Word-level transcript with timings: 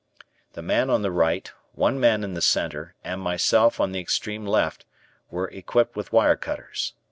The 0.53 0.63
man 0.63 0.89
on 0.89 1.03
the 1.03 1.11
right, 1.11 1.47
one 1.73 1.99
man 1.99 2.23
in 2.23 2.33
the 2.33 2.41
center, 2.41 2.95
and 3.03 3.21
myself 3.21 3.79
on 3.79 3.91
the 3.91 3.99
extreme 3.99 4.47
left 4.47 4.83
were 5.29 5.49
equipped 5.49 5.95
with 5.95 6.11
wire 6.11 6.35
cutters. 6.35 6.95